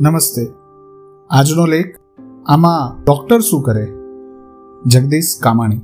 નમસ્તે. 0.00 0.48
આજનો 1.30 1.66
લેખ 1.66 1.86
આમાં 2.46 3.04
ડૉક્ટર 3.04 3.40
શું 3.40 3.62
કરે? 3.62 3.86
જગદીશ 4.86 5.24
કામાણી. 5.42 5.80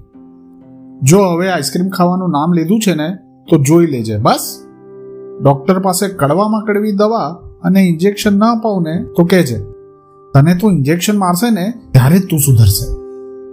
જો 1.03 1.19
હવે 1.19 1.51
આઈસ્ક્રીમ 1.51 1.89
ખાવાનું 1.89 2.31
નામ 2.31 2.53
લીધું 2.53 2.81
છે 2.81 2.95
ને, 2.95 3.17
તો 3.51 3.59
જોઈ 3.59 3.87
લેજે, 3.87 4.19
બસ. 4.19 4.65
ડૉક્ટર 5.43 5.79
પાસે 5.79 6.09
કડવામાં 6.09 6.65
કડવી 6.65 6.93
દવા 6.93 7.39
અને 7.63 7.81
ઇન્જેક્શન 7.81 8.39
ના 8.39 8.53
અપાવું 8.53 8.83
ને, 8.83 9.05
તો 9.17 9.25
કહેજે, 9.25 9.59
તને 10.35 10.55
તો 10.55 10.71
ઇન્જેક્શન 10.71 11.19
મારશે 11.19 11.51
ને, 11.51 11.73
ત્યારે 11.91 12.21
તું 12.21 12.39
સુધરશે. 12.39 12.95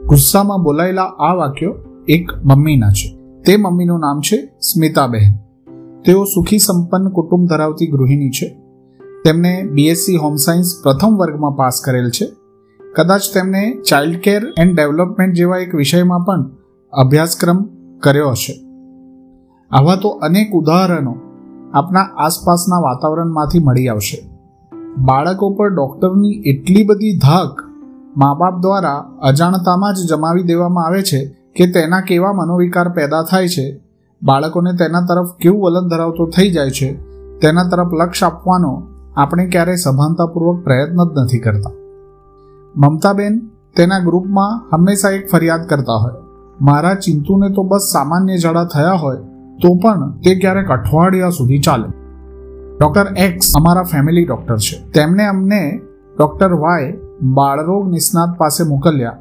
ગુસ્સામાં 0.05 0.63
બોલાયેલા 0.63 1.03
આ 1.03 1.33
વાક્યો 1.33 1.75
એક 2.07 2.31
મમ્મીના 2.45 2.89
છે. 2.89 3.17
તે 3.41 3.57
મમ્મીનું 3.57 3.99
નામ 3.99 4.19
છે 4.19 4.45
સ્મિતાબહેન 4.45 5.37
તેઓ 6.05 6.23
સુખી 6.23 6.57
સંપન્ન 6.57 7.09
કુટુંબ 7.09 7.47
ધરાવતી 7.47 7.87
ગૃહિણી 7.87 8.29
છે. 8.29 8.58
તેમને 9.25 9.63
બીએસસી 9.71 10.17
હોમ 10.17 10.35
સાયન્સ 10.35 10.73
પ્રથમ 10.83 11.17
વર્ગમાં 11.17 11.51
પાસ 11.51 11.81
કરેલ 11.85 12.09
છે. 12.09 12.27
કદાચ 12.95 13.21
તેમને 13.33 13.81
ચાઇલ્ડ 13.89 14.19
કેર 14.19 14.41
એન્ડ 14.57 14.75
ડેવલપમેન્ટ 14.75 15.35
જેવા 15.35 15.57
એક 15.57 15.75
વિષયમાં 15.75 16.19
પણ 16.19 16.49
અભ્યાસક્રમ 16.93 17.63
કર્યો 17.99 18.29
હશે. 18.29 18.53
આવા 19.71 19.95
તો 19.95 20.09
અનેક 20.09 20.51
ઉદાહરણો 20.53 21.15
આપણા 21.73 21.99
આસપાસના 21.99 22.79
વાતાવરણમાંથી 22.79 23.59
મળી 23.59 23.87
આવશે. 23.87 24.29
બાળકો 24.97 25.49
પર 25.49 25.69
ડૉક્ટરની 25.69 26.41
એટલી 26.45 26.83
બધી 26.83 27.17
ધાક 27.17 27.63
મા 28.17 28.33
બાપ 28.33 28.61
દ્વારા 28.61 28.95
અજાણતામાં 29.21 29.93
જ 29.93 29.97
જમાવી 30.09 30.43
દેવામાં 30.43 30.85
આવે 30.85 31.01
છે 31.01 31.25
કે 31.55 31.71
તેના 31.71 32.01
કેવા 32.01 32.33
મનોવિકાર 32.33 32.89
પેદા 32.89 33.23
થાય 33.23 33.47
છે, 33.47 33.79
બાળકોને 34.23 34.73
તેના 34.73 35.01
તરફ 35.01 35.35
કેવું 35.41 35.61
વલણ 35.61 35.87
ધરાવતો 35.87 36.29
થઈ 36.29 36.51
જાય 36.51 36.69
છે, 36.69 36.93
તેના 37.39 37.63
તરફ 37.63 37.93
લક્ષ 37.93 38.23
આપવાનો 38.23 38.88
આપણે 39.19 39.47
ક્યારેય 39.47 39.75
સભાનતાપૂર્વક 39.75 40.63
પ્રયત્ન 40.63 41.03
જ 41.03 41.17
નથી 41.23 41.39
કરતા. 41.39 41.71
મમતાબેન 42.75 43.39
તેના 43.75 43.99
ગ્રુપમાં 43.99 44.75
હંમેશા 44.75 45.09
એક 45.09 45.31
ફરિયાદ 45.31 45.65
કરતા 45.69 45.93
હોય. 45.93 46.11
મારા 46.61 46.93
ચિંતુને 46.93 47.49
તો 47.49 47.63
બસ 47.63 47.89
સામાન્ય 47.93 48.37
ઝાડા 48.37 48.65
થયા 48.65 48.91
હોય, 48.91 49.17
તો 49.61 49.75
પણ 49.75 50.11
તે 50.11 50.35
ક્યારેક 50.35 50.67
અઠવાડિયા 50.67 51.29
સુધી 51.29 51.59
ચાલે. 51.59 51.89
ડોક્ટર 52.79 53.07
એક્સ 53.17 53.51
અમારા 53.55 53.83
ફેમિલી 53.83 54.25
ડોક્ટર 54.25 54.57
છે. 54.57 54.91
તેમણે 54.91 55.25
અમને 55.25 55.81
ડોક્ટર 56.19 56.53
વાય 56.53 56.93
બાળરોગ 57.21 57.89
નિષ્ણાત 57.89 58.37
પાસે 58.37 58.63
મોકલ્યા. 58.63 59.17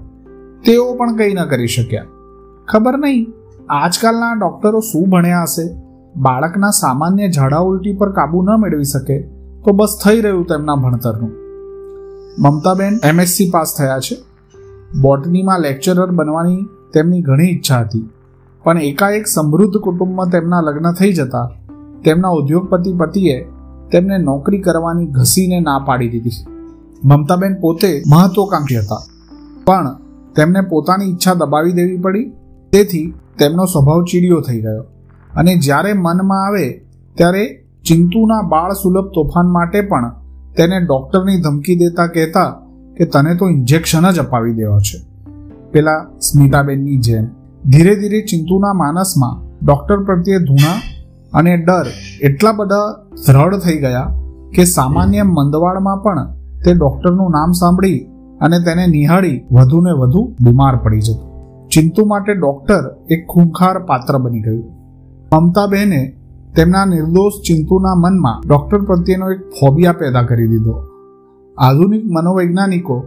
તેઓ 0.65 0.95
પણ 0.95 1.17
કંઈ 1.17 1.35
ન 1.35 1.45
કરી 1.45 1.67
શક્યા. 1.67 2.05
ખબર 2.69 2.99
નહીં, 2.99 3.33
આજકાલના 3.71 4.33
ડોક્ટરો 4.33 4.81
શું 4.81 5.09
ભણ્યા 5.11 5.43
હશે? 5.43 5.67
બાળકના 6.17 6.71
સામાન્ય 6.71 7.29
ઝાડા 7.29 7.59
ઉલટી 7.59 7.97
પર 7.97 8.13
કાબુ 8.13 8.43
ન 8.43 8.49
મેળવી 8.61 8.85
શકે. 8.85 9.38
તો 9.65 9.73
બસ 9.73 9.99
થઈ 10.05 10.21
રહ્યું 10.21 10.45
તેમના 10.45 10.75
ભણતરનું. 10.75 11.31
મમતાબેન 12.39 12.99
એમએસસી 13.05 13.51
પાસ 13.51 13.75
થયા 13.79 13.99
છે. 13.99 14.17
બોટનીમાં 15.01 15.61
લેક્ચરર 15.61 16.11
બનવાની 16.11 16.69
તેમની 16.95 17.23
ઘણી 17.23 17.45
ઈચ્છા 17.45 17.81
હતી. 17.81 18.11
પણ 18.65 18.79
એકાએક 18.79 19.27
સમૃદ્ધ 19.27 19.77
કુટુંબમાં 19.77 20.31
તેમના 20.31 20.61
લગ્ન 20.61 20.93
થઈ 20.93 21.13
જતા 21.13 21.51
તેમના 22.05 22.29
ઉદ્યોગપતિ 22.29 22.93
પતિએ 22.93 23.45
તેમને 23.93 24.19
નોકરી 24.19 24.59
કરવાની 24.59 25.07
ઘસીને 25.07 25.61
ના 25.61 25.79
પાડી 25.79 26.09
દીધી 26.09 26.31
મમતાબેન 27.05 27.55
પોતે 27.61 28.03
મહત્વકાંક્ષી 28.07 28.79
હતા. 28.79 29.03
પણ 29.65 29.97
તેમને 30.37 30.61
પોતાની 30.61 31.05
ઈચ્છા 31.05 31.35
દબાવી 31.35 31.73
દેવી 31.73 31.97
પડી. 31.97 32.33
તેથી 32.73 33.15
તેમનો 33.39 33.65
સ્વભાવ 33.65 34.05
ચીડિયો 34.05 34.41
થઈ 34.41 34.61
ગયો. 34.61 34.83
અને 35.37 35.57
જ્યારે 35.57 35.93
મનમાં 35.93 36.47
આવે 36.47 36.87
ત્યારે 37.15 37.68
ચિંતુના 37.89 38.49
બાળ 38.49 38.73
સુલભ 38.73 39.05
તોફાન 39.05 39.47
માટે 39.47 39.81
પણ 39.81 40.09
તેને 40.57 40.81
ડોક્ટરની 40.81 41.41
ધમકી 41.41 41.77
દેતા 41.77 42.07
કહેતા 42.07 42.61
કે 42.97 43.05
તને 43.05 43.35
તો 43.35 43.49
ઇન્જેક્શન 43.49 44.11
જ 44.11 44.19
અપાવી 44.19 44.55
દેવા 44.55 44.79
છે. 44.79 45.07
પેલા 45.73 46.07
સ્મિતાબેનની 46.21 46.97
જેમ. 46.97 47.25
ધીરે 47.67 47.97
ધીરે 47.97 48.21
ચિંતુના 48.21 48.73
માનસમાં 48.73 49.67
ડોક્ટર 49.67 50.05
પ્રત્યે 50.05 50.39
ધૂણા 50.39 50.83
અને 51.39 51.57
ડર 51.57 51.87
એટલા 52.23 52.53
બધા 52.53 53.07
દ્રઢ 53.27 53.55
થઈ 53.55 53.79
ગયા 53.79 54.15
કે 54.55 54.65
સામાન્ય 54.65 55.23
મંદવાડમાં 55.23 55.97
પણ 55.97 56.33
તે 56.65 56.75
ડોક્ટરનું 56.75 57.31
નામ 57.31 57.53
સાંભળી 57.53 57.99
અને 58.41 58.57
તેને 58.59 58.87
નિહાળી 58.87 59.47
વધુને 59.53 59.93
વધુ 59.93 60.37
બીમાર 60.41 60.77
પડી 60.77 61.01
જતો. 61.01 61.25
ચિંતુ 61.75 62.07
માટે 62.07 62.35
ડોક્ટર 62.35 62.97
એક 63.11 63.27
ખૂંખાર 63.27 63.79
પાત્ર 63.79 64.19
બની 64.19 64.41
ગયું. 64.41 64.65
મમતાબેને 65.35 66.18
તેમના 66.57 66.85
નિર્દોષ 66.85 67.33
ચિંતુના 67.47 67.95
મનમાં 67.95 68.49
ડોક્ટર 68.49 68.81
પ્રત્યેનો 68.85 69.31
એક 69.31 69.41
ફોબિયા 69.61 69.93
પેદા 69.93 70.23
કરી 70.23 70.49
દીધો. 70.49 70.75
આધુનિક 71.59 72.05
મનોવૈજ્ઞાનિકો 72.07 73.05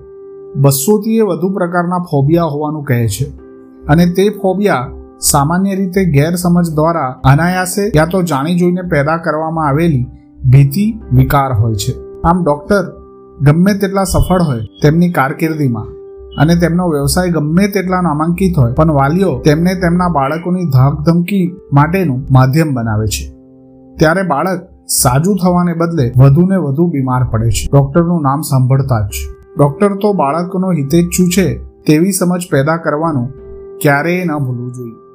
બસોથી 0.55 1.21
વધુ 1.21 1.49
પ્રકારના 1.49 2.05
ફોબિયા 2.11 2.43
હોવાનું 2.43 2.83
કહે 2.83 3.07
છે 3.07 3.25
અને 3.87 4.05
તે 4.05 4.29
ફોબિયા 4.29 4.89
સામાન્ય 5.19 5.75
રીતે 5.75 6.05
ગેરસમજ 6.05 6.69
દ્વારા 6.75 7.09
અનાયાસે 7.23 7.91
યા 7.95 8.05
તો 8.05 8.21
જાણી 8.21 8.55
જોઈને 8.55 8.81
પેદા 8.81 9.17
કરવામાં 9.17 9.67
આવેલી 9.67 10.05
ભીતિ 10.49 10.99
વિકાર 11.13 11.53
હોય 11.53 11.75
છે. 11.75 11.93
આમ 12.21 12.43
ડોક્ટર 12.43 12.83
ગમે 13.41 13.73
તેટલા 13.73 14.03
સફળ 14.03 14.41
હોય 14.41 14.59
તેમની 14.81 15.09
કારકિર્દીમાં 15.09 16.00
અને 16.37 16.55
તેમનો 16.55 16.89
વ્યવસાય 16.89 17.29
ગમે 17.29 17.67
તેટલા 17.67 18.01
નામાંકિત 18.01 18.57
હોય, 18.57 18.73
પણ 18.73 18.91
વાલીઓ 18.91 19.39
તેમને 19.39 19.75
તેમના 19.75 20.07
બાળકોની 20.07 20.65
ધાકધમકી 20.65 21.55
માટેનું 21.73 22.27
માધ્યમ 22.31 22.73
બનાવે 22.73 23.07
છે. 23.07 23.31
ત્યારે 23.97 24.21
બાળક 24.21 24.69
સાજું 24.87 25.37
થવાને 25.43 25.73
બદલે 25.73 26.11
વધુને 26.17 26.55
વધુ 26.55 26.87
બીમાર 26.87 27.23
પડે 27.23 27.49
છે. 27.49 27.69
ડોક્ટરનું 27.71 28.21
નામ 28.21 28.41
સાંભળતા 28.41 29.01
જ. 29.01 29.09
ડોક્ટર 29.57 29.95
તો 29.95 30.13
બાળકનો 30.13 30.71
હિતેચ્છુ 30.71 31.27
છે 31.27 31.57
તેવી 31.63 32.11
સમજ 32.11 32.47
પેદા 32.51 32.77
કરવાનું 32.77 33.29
ક્યારેય 33.81 34.25
ન 34.25 34.37
ભૂલવું 34.37 34.71
જોઈએ. 34.73 35.10